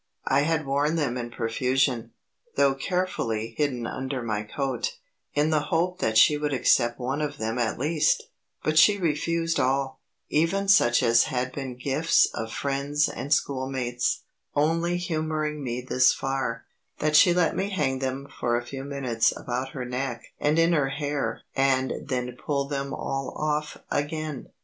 [0.25, 2.09] I had worn them in profusion,
[2.55, 4.97] though carefully hidden under my coat,
[5.35, 8.23] in the hope that she would accept one of them at least,
[8.63, 14.23] But she refused all, even such as had been gifts of friends and schoolmates,
[14.55, 16.65] only humouring me this far,
[16.97, 20.73] that she let me hang them for a few minutes about her neck and in
[20.73, 24.47] her hair and then pull them all off again.